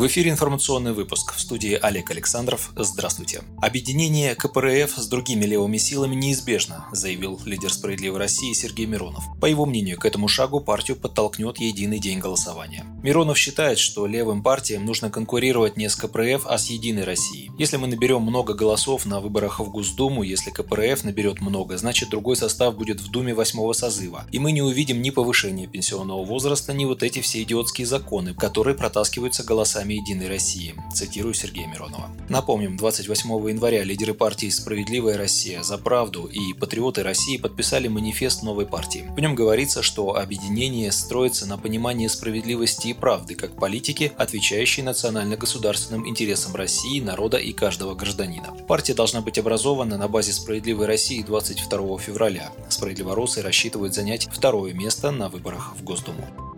В 0.00 0.06
эфире 0.06 0.30
информационный 0.30 0.94
выпуск. 0.94 1.34
В 1.34 1.40
студии 1.40 1.74
Олег 1.74 2.10
Александров. 2.10 2.70
Здравствуйте. 2.74 3.42
Объединение 3.60 4.34
КПРФ 4.34 4.96
с 4.96 5.06
другими 5.06 5.44
левыми 5.44 5.76
силами 5.76 6.14
неизбежно, 6.14 6.86
заявил 6.90 7.38
лидер 7.44 7.70
«Справедливой 7.70 8.18
России» 8.18 8.54
Сергей 8.54 8.86
Миронов. 8.86 9.24
По 9.42 9.44
его 9.44 9.66
мнению, 9.66 9.98
к 9.98 10.06
этому 10.06 10.26
шагу 10.26 10.60
партию 10.60 10.96
подтолкнет 10.96 11.58
единый 11.58 11.98
день 11.98 12.18
голосования. 12.18 12.86
Миронов 13.02 13.36
считает, 13.36 13.78
что 13.78 14.06
левым 14.06 14.42
партиям 14.42 14.86
нужно 14.86 15.10
конкурировать 15.10 15.76
не 15.76 15.90
с 15.90 15.96
КПРФ, 15.96 16.46
а 16.46 16.56
с 16.56 16.70
Единой 16.70 17.04
Россией. 17.04 17.50
Если 17.58 17.76
мы 17.76 17.86
наберем 17.86 18.22
много 18.22 18.54
голосов 18.54 19.04
на 19.04 19.20
выборах 19.20 19.60
в 19.60 19.70
Госдуму, 19.70 20.22
если 20.22 20.50
КПРФ 20.50 21.04
наберет 21.04 21.42
много, 21.42 21.76
значит 21.76 22.08
другой 22.08 22.36
состав 22.36 22.74
будет 22.74 23.02
в 23.02 23.10
Думе 23.10 23.34
восьмого 23.34 23.74
созыва. 23.74 24.24
И 24.32 24.38
мы 24.38 24.52
не 24.52 24.62
увидим 24.62 25.02
ни 25.02 25.10
повышения 25.10 25.66
пенсионного 25.66 26.24
возраста, 26.24 26.72
ни 26.72 26.86
вот 26.86 27.02
эти 27.02 27.20
все 27.20 27.42
идиотские 27.42 27.86
законы, 27.86 28.32
которые 28.32 28.74
протаскиваются 28.74 29.44
голосами 29.44 29.89
программе 29.90 29.96
«Единой 29.96 30.28
России», 30.28 30.74
цитирую 30.92 31.34
Сергея 31.34 31.66
Миронова. 31.66 32.10
Напомним, 32.28 32.76
28 32.76 33.48
января 33.48 33.82
лидеры 33.82 34.14
партии 34.14 34.48
«Справедливая 34.48 35.16
Россия», 35.16 35.62
«За 35.62 35.78
правду» 35.78 36.26
и 36.26 36.54
«Патриоты 36.54 37.02
России» 37.02 37.36
подписали 37.36 37.88
манифест 37.88 38.42
новой 38.42 38.66
партии. 38.66 39.04
В 39.16 39.20
нем 39.20 39.34
говорится, 39.34 39.82
что 39.82 40.16
объединение 40.16 40.92
строится 40.92 41.46
на 41.46 41.58
понимании 41.58 42.06
справедливости 42.06 42.88
и 42.88 42.94
правды 42.94 43.34
как 43.34 43.56
политики, 43.56 44.12
отвечающей 44.16 44.82
национально-государственным 44.82 46.06
интересам 46.06 46.54
России, 46.54 47.00
народа 47.00 47.36
и 47.38 47.52
каждого 47.52 47.94
гражданина. 47.94 48.54
Партия 48.68 48.94
должна 48.94 49.20
быть 49.20 49.38
образована 49.38 49.96
на 49.96 50.08
базе 50.08 50.32
«Справедливой 50.32 50.86
России» 50.86 51.22
22 51.22 51.98
февраля. 51.98 52.52
Справедливоросы 52.68 53.42
рассчитывают 53.42 53.94
занять 53.94 54.28
второе 54.30 54.72
место 54.72 55.10
на 55.10 55.28
выборах 55.28 55.74
в 55.76 55.82
Госдуму. 55.82 56.49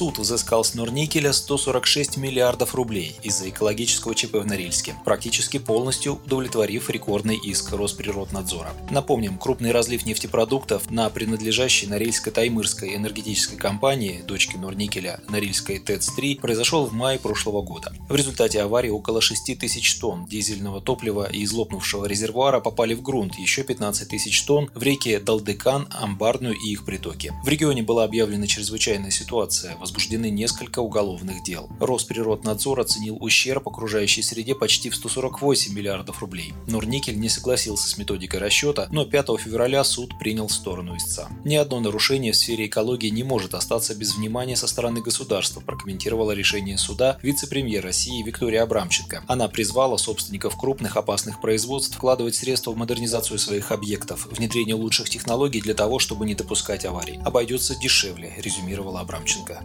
Суд 0.00 0.18
взыскал 0.18 0.64
с 0.64 0.72
Норникеля 0.72 1.30
146 1.30 2.16
миллиардов 2.16 2.74
рублей 2.74 3.16
из-за 3.22 3.50
экологического 3.50 4.14
ЧП 4.14 4.36
в 4.36 4.46
Норильске, 4.46 4.94
практически 5.04 5.58
полностью 5.58 6.18
удовлетворив 6.24 6.88
рекордный 6.88 7.36
иск 7.36 7.72
Росприроднадзора. 7.72 8.72
Напомним, 8.90 9.36
крупный 9.36 9.72
разлив 9.72 10.06
нефтепродуктов 10.06 10.90
на 10.90 11.10
принадлежащей 11.10 11.86
Норильско-Таймырской 11.86 12.96
энергетической 12.96 13.58
компании, 13.58 14.22
дочки 14.26 14.56
Норникеля, 14.56 15.20
Норильской 15.28 15.78
ТЭЦ-3, 15.78 16.40
произошел 16.40 16.86
в 16.86 16.94
мае 16.94 17.18
прошлого 17.18 17.60
года. 17.60 17.92
В 18.08 18.16
результате 18.16 18.62
аварии 18.62 18.88
около 18.88 19.20
6 19.20 19.58
тысяч 19.58 19.96
тонн 19.96 20.24
дизельного 20.24 20.80
топлива 20.80 21.30
из 21.30 21.52
лопнувшего 21.52 22.06
резервуара 22.06 22.60
попали 22.60 22.94
в 22.94 23.02
грунт, 23.02 23.34
еще 23.34 23.64
15 23.64 24.08
тысяч 24.08 24.42
тонн 24.44 24.70
в 24.74 24.82
реке 24.82 25.20
Далдыкан, 25.20 25.88
Амбарную 25.90 26.54
и 26.54 26.72
их 26.72 26.86
притоки. 26.86 27.34
В 27.44 27.48
регионе 27.48 27.82
была 27.82 28.04
объявлена 28.04 28.46
чрезвычайная 28.46 29.10
ситуация, 29.10 29.76
возбуждены 29.90 30.30
несколько 30.30 30.78
уголовных 30.78 31.42
дел. 31.42 31.68
Росприроднадзор 31.80 32.80
оценил 32.80 33.16
ущерб 33.20 33.66
окружающей 33.66 34.22
среде 34.22 34.54
почти 34.54 34.88
в 34.88 34.94
148 34.94 35.74
миллиардов 35.74 36.20
рублей. 36.20 36.54
Норникель 36.68 37.18
не 37.18 37.28
согласился 37.28 37.88
с 37.88 37.98
методикой 37.98 38.38
расчета, 38.38 38.86
но 38.92 39.04
5 39.04 39.26
февраля 39.40 39.82
суд 39.82 40.16
принял 40.18 40.48
сторону 40.48 40.96
истца. 40.96 41.28
Ни 41.44 41.56
одно 41.56 41.80
нарушение 41.80 42.32
в 42.32 42.36
сфере 42.36 42.66
экологии 42.66 43.08
не 43.08 43.24
может 43.24 43.54
остаться 43.54 43.94
без 43.96 44.14
внимания 44.14 44.56
со 44.56 44.68
стороны 44.68 45.02
государства, 45.02 45.60
прокомментировала 45.60 46.32
решение 46.32 46.78
суда 46.78 47.18
вице-премьер 47.22 47.82
России 47.82 48.22
Виктория 48.22 48.62
Абрамченко. 48.62 49.24
Она 49.26 49.48
призвала 49.48 49.98
собственников 49.98 50.56
крупных 50.56 50.96
опасных 50.96 51.40
производств 51.40 51.96
вкладывать 51.96 52.36
средства 52.36 52.70
в 52.70 52.76
модернизацию 52.76 53.40
своих 53.40 53.72
объектов, 53.72 54.28
внедрение 54.30 54.76
лучших 54.76 55.10
технологий 55.10 55.60
для 55.60 55.74
того, 55.74 55.98
чтобы 55.98 56.26
не 56.26 56.36
допускать 56.36 56.84
аварий. 56.84 57.18
Обойдется 57.24 57.74
дешевле, 57.74 58.32
резюмировала 58.38 59.00
Абрамченко. 59.00 59.62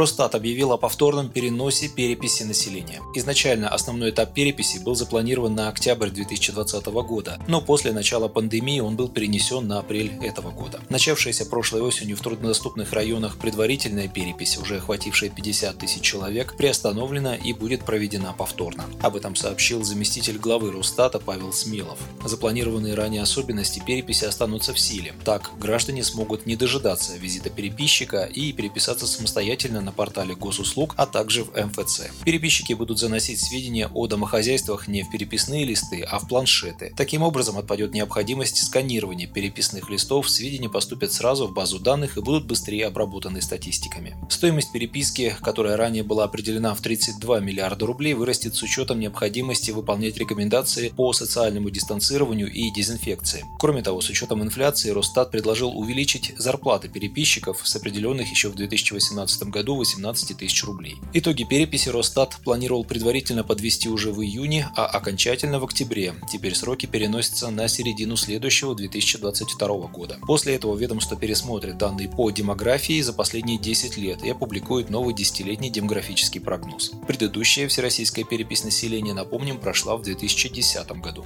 Росстат 0.00 0.34
объявил 0.34 0.72
о 0.72 0.78
повторном 0.78 1.28
переносе 1.28 1.86
переписи 1.86 2.42
населения. 2.44 3.02
Изначально 3.14 3.68
основной 3.68 4.08
этап 4.08 4.32
переписи 4.32 4.78
был 4.78 4.94
запланирован 4.94 5.54
на 5.54 5.68
октябрь 5.68 6.08
2020 6.08 6.86
года, 6.86 7.38
но 7.46 7.60
после 7.60 7.92
начала 7.92 8.28
пандемии 8.28 8.80
он 8.80 8.96
был 8.96 9.10
перенесен 9.10 9.68
на 9.68 9.78
апрель 9.78 10.12
этого 10.22 10.52
года. 10.52 10.80
Начавшаяся 10.88 11.44
прошлой 11.44 11.82
осенью 11.82 12.16
в 12.16 12.22
труднодоступных 12.22 12.94
районах 12.94 13.36
предварительная 13.36 14.08
перепись, 14.08 14.56
уже 14.56 14.78
охватившая 14.78 15.28
50 15.28 15.76
тысяч 15.76 16.00
человек, 16.00 16.56
приостановлена 16.56 17.36
и 17.36 17.52
будет 17.52 17.84
проведена 17.84 18.32
повторно. 18.32 18.86
Об 19.02 19.16
этом 19.16 19.36
сообщил 19.36 19.82
заместитель 19.82 20.38
главы 20.38 20.72
Росстата 20.72 21.18
Павел 21.18 21.52
Смелов. 21.52 21.98
Запланированные 22.24 22.94
ранее 22.94 23.20
особенности 23.20 23.82
переписи 23.86 24.24
останутся 24.24 24.72
в 24.72 24.80
силе. 24.80 25.12
Так, 25.26 25.50
граждане 25.58 26.02
смогут 26.04 26.46
не 26.46 26.56
дожидаться 26.56 27.18
визита 27.18 27.50
переписчика 27.50 28.22
и 28.22 28.54
переписаться 28.54 29.06
самостоятельно 29.06 29.82
на 29.82 29.89
портале 29.92 30.34
госуслуг, 30.34 30.94
а 30.96 31.06
также 31.06 31.44
в 31.44 31.54
МФЦ. 31.54 32.02
Переписчики 32.24 32.72
будут 32.72 32.98
заносить 32.98 33.40
сведения 33.40 33.88
о 33.94 34.06
домохозяйствах 34.06 34.88
не 34.88 35.02
в 35.02 35.10
переписные 35.10 35.64
листы, 35.64 36.02
а 36.02 36.18
в 36.18 36.28
планшеты. 36.28 36.92
Таким 36.96 37.22
образом 37.22 37.56
отпадет 37.56 37.94
необходимость 37.94 38.64
сканирования 38.64 39.26
переписных 39.26 39.88
листов, 39.88 40.28
сведения 40.28 40.68
поступят 40.68 41.12
сразу 41.12 41.46
в 41.46 41.52
базу 41.52 41.78
данных 41.78 42.16
и 42.16 42.20
будут 42.20 42.46
быстрее 42.46 42.86
обработаны 42.86 43.40
статистиками. 43.40 44.16
Стоимость 44.28 44.72
переписки, 44.72 45.34
которая 45.40 45.76
ранее 45.76 46.02
была 46.02 46.24
определена 46.24 46.74
в 46.74 46.80
32 46.80 47.40
миллиарда 47.40 47.86
рублей, 47.86 48.14
вырастет 48.14 48.54
с 48.54 48.62
учетом 48.62 48.98
необходимости 49.00 49.70
выполнять 49.70 50.16
рекомендации 50.18 50.88
по 50.88 51.12
социальному 51.12 51.70
дистанцированию 51.70 52.50
и 52.52 52.70
дезинфекции. 52.70 53.44
Кроме 53.58 53.82
того, 53.82 54.00
с 54.00 54.08
учетом 54.10 54.42
инфляции 54.42 54.90
Росстат 54.90 55.30
предложил 55.30 55.76
увеличить 55.78 56.32
зарплаты 56.36 56.88
переписчиков 56.88 57.60
с 57.64 57.76
определенных 57.76 58.30
еще 58.30 58.48
в 58.48 58.54
2018 58.54 59.44
году 59.44 59.60
году 59.60 59.79
18 59.80 60.36
тысяч 60.36 60.62
рублей. 60.64 60.98
Итоги 61.14 61.44
переписи 61.44 61.88
Росстат 61.88 62.36
планировал 62.44 62.84
предварительно 62.84 63.44
подвести 63.44 63.88
уже 63.88 64.12
в 64.12 64.22
июне, 64.22 64.70
а 64.76 64.84
окончательно 64.84 65.58
в 65.58 65.64
октябре. 65.64 66.14
Теперь 66.30 66.54
сроки 66.54 66.84
переносятся 66.84 67.50
на 67.50 67.66
середину 67.66 68.16
следующего 68.16 68.74
2022 68.74 69.68
года. 69.86 70.18
После 70.26 70.54
этого 70.54 70.76
ведомство 70.76 71.16
пересмотрит 71.16 71.78
данные 71.78 72.10
по 72.10 72.30
демографии 72.30 73.00
за 73.00 73.14
последние 73.14 73.58
10 73.58 73.96
лет 73.96 74.22
и 74.22 74.28
опубликует 74.28 74.90
новый 74.90 75.14
десятилетний 75.14 75.70
демографический 75.70 76.42
прогноз. 76.42 76.92
Предыдущая 77.08 77.66
всероссийская 77.66 78.26
перепись 78.26 78.64
населения, 78.64 79.14
напомним, 79.14 79.58
прошла 79.58 79.96
в 79.96 80.02
2010 80.02 80.90
году. 81.00 81.24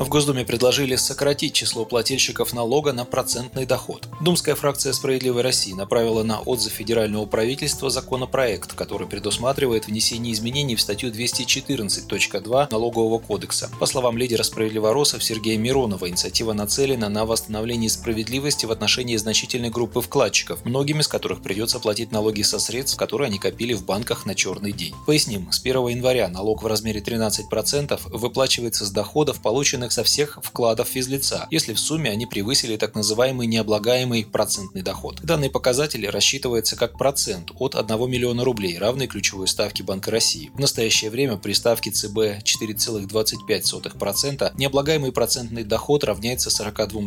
В 0.00 0.08
Госдуме 0.08 0.44
предложили 0.44 0.96
сократить 0.96 1.52
число 1.52 1.84
плательщиков 1.84 2.52
налога 2.52 2.92
на 2.92 3.04
процентный 3.04 3.66
доход. 3.66 4.08
Думская 4.20 4.54
фракция 4.54 4.92
«Справедливой 4.92 5.40
России» 5.40 5.72
направила 5.72 6.22
на 6.22 6.40
отзыв 6.40 6.74
федерального 6.74 7.24
правительства 7.24 7.88
законопроект, 7.88 8.74
который 8.74 9.06
предусматривает 9.06 9.86
внесение 9.86 10.34
изменений 10.34 10.76
в 10.76 10.80
статью 10.82 11.10
214.2 11.10 12.68
Налогового 12.70 13.18
кодекса. 13.18 13.70
По 13.80 13.86
словам 13.86 14.18
лидера 14.18 14.42
«Справедливоросов» 14.42 15.24
Сергея 15.24 15.56
Миронова, 15.56 16.06
инициатива 16.06 16.52
нацелена 16.52 17.08
на 17.08 17.24
восстановление 17.24 17.88
справедливости 17.88 18.66
в 18.66 18.72
отношении 18.72 19.16
значительной 19.16 19.70
группы 19.70 20.02
вкладчиков, 20.02 20.66
многим 20.66 21.00
из 21.00 21.08
которых 21.08 21.40
придется 21.40 21.80
платить 21.80 22.12
налоги 22.12 22.42
со 22.42 22.58
средств, 22.58 22.98
которые 22.98 23.28
они 23.28 23.38
копили 23.38 23.72
в 23.72 23.86
банках 23.86 24.26
на 24.26 24.34
черный 24.34 24.72
день. 24.72 24.92
Поясним, 25.06 25.50
с 25.50 25.60
1 25.60 25.86
января 25.88 26.28
налог 26.28 26.62
в 26.62 26.66
размере 26.66 27.00
13% 27.00 27.98
выплачивается 28.10 28.84
с 28.84 28.90
доходов, 28.90 29.40
полученных 29.40 29.92
со 29.92 30.04
всех 30.04 30.38
вкладов 30.42 30.88
физлица, 30.88 31.46
если 31.50 31.72
в 31.72 31.80
сумме 31.80 32.10
они 32.10 32.26
превысили 32.26 32.76
так 32.76 32.94
называемый 32.94 33.46
необлагаемый 33.46 34.09
процентный 34.30 34.82
доход. 34.82 35.20
Данный 35.22 35.50
показатель 35.50 36.08
рассчитывается 36.08 36.76
как 36.76 36.98
процент 36.98 37.50
от 37.58 37.74
1 37.74 38.10
миллиона 38.10 38.44
рублей, 38.44 38.78
равный 38.78 39.06
ключевой 39.06 39.48
ставке 39.48 39.82
Банка 39.82 40.10
России. 40.10 40.50
В 40.54 40.60
настоящее 40.60 41.10
время 41.10 41.36
при 41.36 41.52
ставке 41.52 41.90
ЦБ 41.90 42.42
4,25% 42.44 44.52
необлагаемый 44.56 45.12
процентный 45.12 45.64
доход 45.64 46.04
равняется 46.04 46.50
42 46.50 47.02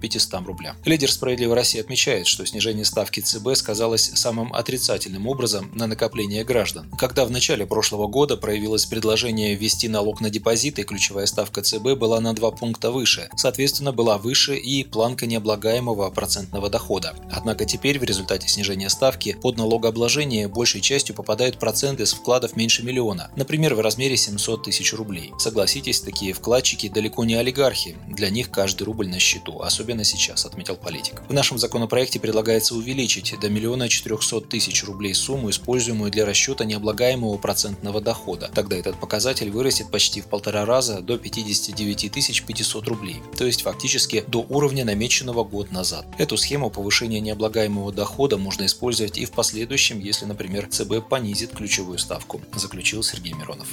500 0.00 0.46
рублям. 0.46 0.76
Лидер 0.84 1.12
«Справедливой 1.12 1.54
России» 1.54 1.80
отмечает, 1.80 2.26
что 2.26 2.46
снижение 2.46 2.84
ставки 2.84 3.20
ЦБ 3.20 3.54
сказалось 3.54 4.10
самым 4.14 4.52
отрицательным 4.54 5.26
образом 5.26 5.70
на 5.74 5.86
накопление 5.86 6.44
граждан. 6.44 6.90
Когда 6.98 7.24
в 7.24 7.30
начале 7.30 7.66
прошлого 7.66 8.08
года 8.08 8.36
проявилось 8.36 8.86
предложение 8.86 9.54
ввести 9.54 9.88
налог 9.88 10.20
на 10.20 10.30
депозиты, 10.30 10.82
ключевая 10.82 11.26
ставка 11.26 11.62
ЦБ 11.62 11.94
была 11.98 12.20
на 12.20 12.34
2 12.34 12.50
пункта 12.52 12.90
выше. 12.90 13.28
Соответственно, 13.36 13.92
была 13.92 14.18
выше 14.18 14.56
и 14.56 14.84
планка 14.84 15.26
необлагаемого 15.26 16.06
процентного 16.38 16.70
дохода. 16.70 17.14
Однако 17.32 17.64
теперь 17.64 17.98
в 17.98 18.04
результате 18.04 18.48
снижения 18.48 18.88
ставки 18.90 19.36
под 19.42 19.56
налогообложение 19.56 20.46
большей 20.46 20.80
частью 20.80 21.16
попадают 21.16 21.58
проценты 21.58 22.06
с 22.06 22.12
вкладов 22.12 22.54
меньше 22.54 22.84
миллиона, 22.84 23.30
например, 23.34 23.74
в 23.74 23.80
размере 23.80 24.16
700 24.16 24.64
тысяч 24.64 24.92
рублей. 24.92 25.32
Согласитесь, 25.38 26.00
такие 26.00 26.32
вкладчики 26.32 26.88
далеко 26.88 27.24
не 27.24 27.34
олигархи, 27.34 27.96
для 28.08 28.30
них 28.30 28.50
каждый 28.50 28.84
рубль 28.84 29.08
на 29.08 29.18
счету, 29.18 29.60
особенно 29.60 30.04
сейчас, 30.04 30.46
отметил 30.46 30.76
политик. 30.76 31.22
В 31.28 31.32
нашем 31.32 31.58
законопроекте 31.58 32.20
предлагается 32.20 32.76
увеличить 32.76 33.34
до 33.40 33.48
миллиона 33.48 33.88
400 33.88 34.42
тысяч 34.42 34.84
рублей 34.84 35.14
сумму, 35.14 35.50
используемую 35.50 36.12
для 36.12 36.24
расчета 36.24 36.64
необлагаемого 36.64 37.36
процентного 37.38 38.00
дохода. 38.00 38.48
Тогда 38.54 38.76
этот 38.76 39.00
показатель 39.00 39.50
вырастет 39.50 39.90
почти 39.90 40.20
в 40.20 40.26
полтора 40.26 40.64
раза 40.64 41.00
до 41.00 41.18
59 41.18 42.12
9500 42.12 42.88
рублей, 42.88 43.16
то 43.36 43.44
есть 43.44 43.62
фактически 43.62 44.24
до 44.28 44.46
уровня 44.48 44.84
намеченного 44.84 45.42
год 45.42 45.72
назад. 45.72 46.06
Эту 46.28 46.36
схему 46.36 46.68
повышения 46.68 47.20
необлагаемого 47.20 47.90
дохода 47.90 48.36
можно 48.36 48.66
использовать 48.66 49.16
и 49.16 49.24
в 49.24 49.30
последующем, 49.30 49.98
если, 49.98 50.26
например, 50.26 50.66
ЦБ 50.68 51.08
понизит 51.08 51.52
ключевую 51.52 51.96
ставку, 51.96 52.42
заключил 52.54 53.02
Сергей 53.02 53.32
Миронов. 53.32 53.68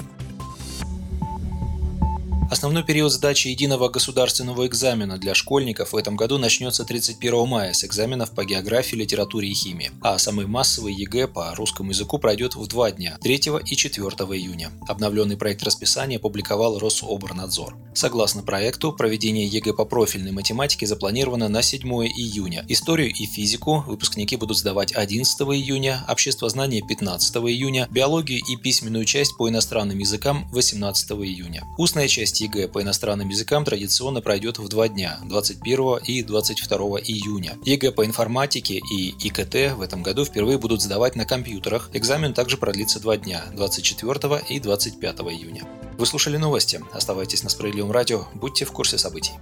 Основной 2.51 2.83
период 2.83 3.11
сдачи 3.11 3.47
единого 3.47 3.89
государственного 3.89 4.67
экзамена 4.67 5.17
для 5.17 5.33
школьников 5.33 5.93
в 5.93 5.97
этом 5.97 6.15
году 6.15 6.37
начнется 6.37 6.85
31 6.85 7.47
мая 7.47 7.73
с 7.73 7.83
экзаменов 7.83 8.31
по 8.31 8.45
географии, 8.45 8.95
литературе 8.95 9.49
и 9.49 9.53
химии, 9.53 9.91
а 10.01 10.19
самый 10.19 10.45
массовый 10.45 10.93
ЕГЭ 10.93 11.27
по 11.27 11.55
русскому 11.55 11.89
языку 11.89 12.19
пройдет 12.19 12.55
в 12.55 12.67
два 12.67 12.91
дня– 12.91 13.17
3 13.21 13.35
и 13.65 13.75
4 13.75 14.05
июня. 14.05 14.71
Обновленный 14.87 15.37
проект 15.37 15.63
расписания 15.63 16.17
опубликовал 16.17 16.77
Рособорнадзор. 16.77 17.75
Согласно 17.95 18.43
проекту, 18.43 18.93
проведение 18.93 19.47
ЕГЭ 19.47 19.73
по 19.73 19.85
профильной 19.85 20.31
математике 20.31 20.85
запланировано 20.85 21.49
на 21.49 21.63
7 21.63 21.81
июня. 21.81 22.63
Историю 22.69 23.09
и 23.09 23.25
физику 23.25 23.83
выпускники 23.87 24.35
будут 24.35 24.57
сдавать 24.57 24.95
11 24.95 25.41
июня, 25.41 26.05
обществознание 26.07 26.83
15 26.87 27.37
июня, 27.37 27.87
биологию 27.89 28.39
и 28.47 28.55
письменную 28.55 29.05
часть 29.05 29.35
по 29.35 29.49
иностранным 29.49 29.97
языкам 29.97 30.47
18 30.51 31.11
июня. 31.11 31.63
Устная 31.77 32.07
часть 32.07 32.35
ЕГЭ 32.45 32.67
по 32.67 32.81
иностранным 32.81 33.29
языкам 33.29 33.65
традиционно 33.65 34.21
пройдет 34.21 34.59
в 34.59 34.67
два 34.67 34.87
дня– 34.87 35.19
21 35.25 35.97
и 36.05 36.21
22 36.21 36.77
июня. 36.99 37.57
ЕГЭ 37.65 37.91
по 37.91 38.05
информатике 38.05 38.75
и 38.75 39.09
ИКТ 39.27 39.75
в 39.75 39.81
этом 39.81 40.03
году 40.03 40.25
впервые 40.25 40.57
будут 40.57 40.81
сдавать 40.81 41.15
на 41.15 41.25
компьютерах. 41.25 41.89
Экзамен 41.93 42.33
также 42.33 42.57
продлится 42.57 42.99
два 42.99 43.17
дня– 43.17 43.43
24 43.55 44.43
и 44.49 44.59
25 44.59 45.19
июня. 45.21 45.63
Вы 45.97 46.05
слушали 46.05 46.37
новости. 46.37 46.81
Оставайтесь 46.93 47.43
на 47.43 47.49
Справедливом 47.49 47.91
радио. 47.91 48.25
Будьте 48.33 48.65
в 48.65 48.71
курсе 48.71 48.97
событий. 48.97 49.33